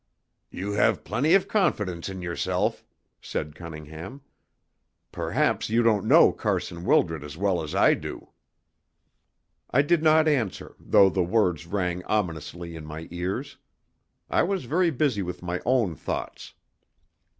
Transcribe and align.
"You 0.49 0.71
have 0.71 1.03
plenty 1.03 1.35
of 1.35 1.47
confidence 1.47 2.09
in 2.09 2.23
yourself," 2.23 2.83
said 3.21 3.53
Cunningham. 3.53 4.21
"Perhaps 5.11 5.69
you 5.69 5.83
don't 5.83 6.07
know 6.07 6.31
Carson 6.31 6.85
Wildred 6.85 7.23
as 7.23 7.37
well 7.37 7.61
as 7.61 7.75
I 7.75 7.93
do." 7.93 8.31
I 9.69 9.83
did 9.83 10.01
not 10.01 10.27
answer, 10.27 10.75
though 10.79 11.11
the 11.11 11.21
words 11.21 11.67
rang 11.67 12.03
ominously 12.05 12.75
in 12.75 12.83
my 12.83 13.09
ears. 13.11 13.57
I 14.27 14.41
was 14.41 14.65
very 14.65 14.89
busy 14.89 15.21
with 15.21 15.43
my 15.43 15.61
own 15.67 15.93
thoughts. 15.93 16.55